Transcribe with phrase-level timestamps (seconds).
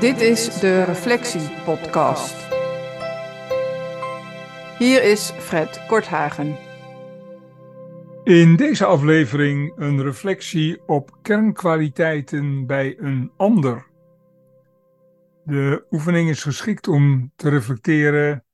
[0.00, 2.34] Dit is de Reflectie Podcast.
[4.78, 6.56] Hier is Fred Korthagen.
[8.24, 13.86] In deze aflevering een reflectie op kernkwaliteiten bij een ander.
[15.44, 18.44] De oefening is geschikt om te reflecteren,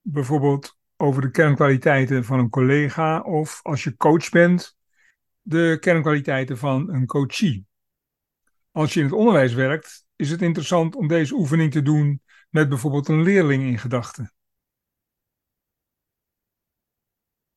[0.00, 4.76] bijvoorbeeld over de kernkwaliteiten van een collega of als je coach bent,
[5.40, 7.66] de kernkwaliteiten van een coachie.
[8.72, 12.68] Als je in het onderwijs werkt, is het interessant om deze oefening te doen met
[12.68, 14.32] bijvoorbeeld een leerling in gedachten.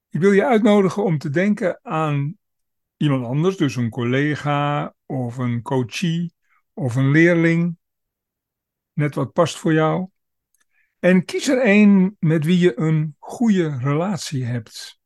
[0.10, 2.38] Ik wil je uitnodigen om te denken aan
[2.98, 6.34] iemand anders, dus een collega of een coachie
[6.74, 7.78] of een leerling,
[8.94, 10.10] net wat past voor jou.
[11.00, 15.00] En kies er een met wie je een goede relatie hebt.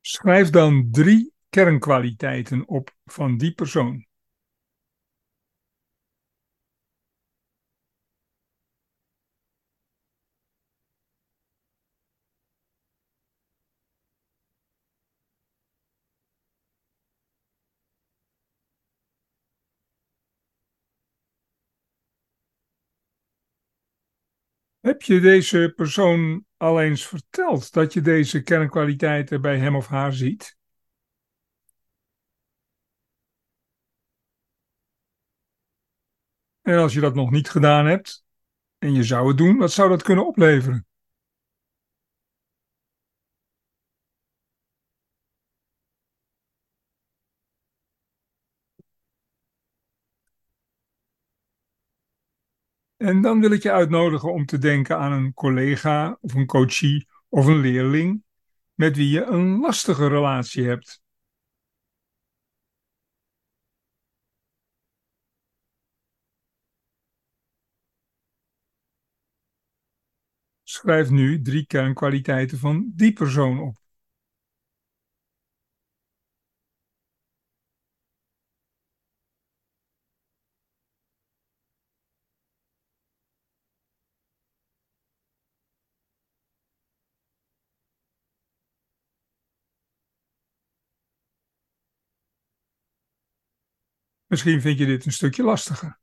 [0.00, 4.08] Schrijf dan drie kernkwaliteiten op van die persoon.
[24.80, 30.12] Heb je deze persoon al eens verteld dat je deze kernkwaliteiten bij hem of haar
[30.12, 30.59] ziet?
[36.70, 38.24] En als je dat nog niet gedaan hebt
[38.78, 40.86] en je zou het doen, wat zou dat kunnen opleveren?
[52.96, 57.08] En dan wil ik je uitnodigen om te denken aan een collega of een coachie
[57.28, 58.22] of een leerling
[58.74, 61.02] met wie je een lastige relatie hebt.
[70.70, 73.76] Schrijf nu drie kernkwaliteiten van die persoon op.
[94.26, 95.98] Misschien vind je dit een stukje lastiger.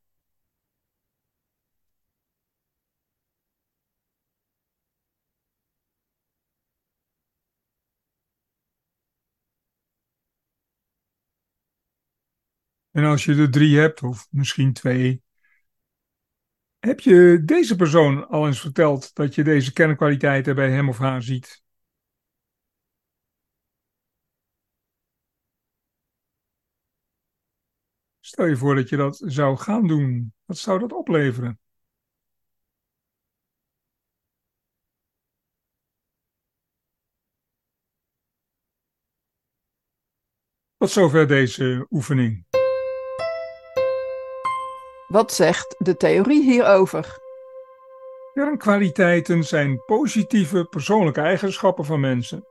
[12.97, 15.23] En als je er drie hebt, of misschien twee,
[16.79, 21.21] heb je deze persoon al eens verteld dat je deze kernkwaliteiten bij hem of haar
[21.23, 21.63] ziet?
[28.19, 30.33] Stel je voor dat je dat zou gaan doen.
[30.45, 31.59] Wat zou dat opleveren?
[40.77, 42.46] Tot zover deze oefening.
[45.07, 47.17] Wat zegt de theorie hierover?
[48.33, 52.45] Kernkwaliteiten zijn positieve persoonlijke eigenschappen van mensen.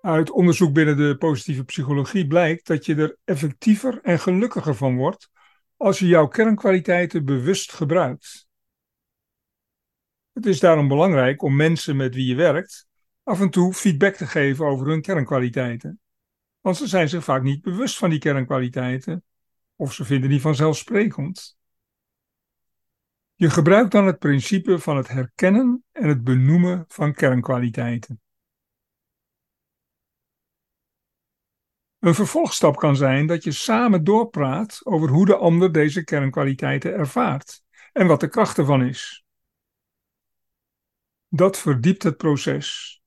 [0.00, 5.30] Uit onderzoek binnen de positieve psychologie blijkt dat je er effectiever en gelukkiger van wordt
[5.76, 8.46] als je jouw kernkwaliteiten bewust gebruikt.
[10.32, 12.86] Het is daarom belangrijk om mensen met wie je werkt
[13.22, 16.00] af en toe feedback te geven over hun kernkwaliteiten.
[16.60, 19.22] Want ze zijn zich vaak niet bewust van die kernkwaliteiten
[19.78, 21.58] of ze vinden die vanzelfsprekend.
[23.34, 28.20] Je gebruikt dan het principe van het herkennen en het benoemen van kernkwaliteiten.
[31.98, 37.62] Een vervolgstap kan zijn dat je samen doorpraat over hoe de ander deze kernkwaliteiten ervaart
[37.92, 39.24] en wat de kracht ervan is.
[41.28, 43.00] Dat verdiept het proces.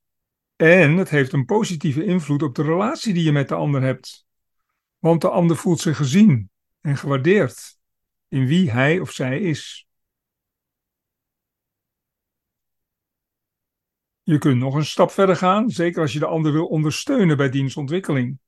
[0.55, 4.25] En het heeft een positieve invloed op de relatie die je met de ander hebt.
[4.97, 6.50] Want de ander voelt zich gezien
[6.81, 7.79] en gewaardeerd
[8.27, 9.87] in wie hij of zij is.
[14.23, 17.49] Je kunt nog een stap verder gaan, zeker als je de ander wil ondersteunen bij
[17.49, 18.39] dienstontwikkeling.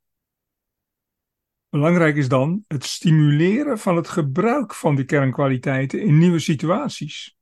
[1.70, 7.38] Belangrijk is dan het stimuleren van het gebruik van die kernkwaliteiten in nieuwe situaties.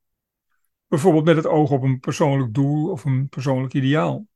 [0.88, 4.27] Bijvoorbeeld met het oog op een persoonlijk doel of een persoonlijk ideaal.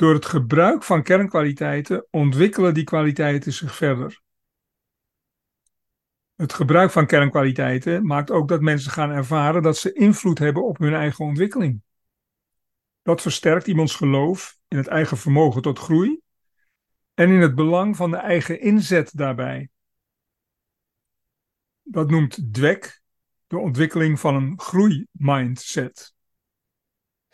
[0.00, 4.22] Door het gebruik van kernkwaliteiten ontwikkelen die kwaliteiten zich verder.
[6.34, 10.78] Het gebruik van kernkwaliteiten maakt ook dat mensen gaan ervaren dat ze invloed hebben op
[10.78, 11.82] hun eigen ontwikkeling.
[13.02, 16.20] Dat versterkt iemands geloof in het eigen vermogen tot groei
[17.14, 19.68] en in het belang van de eigen inzet daarbij.
[21.82, 23.00] Dat noemt Dweck
[23.46, 26.14] de ontwikkeling van een groeimindset.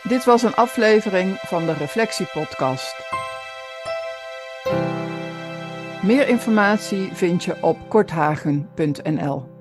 [0.02, 2.94] Dit was een aflevering van de Reflectiepodcast.
[6.02, 9.55] Meer informatie vind je op korthagen.nl.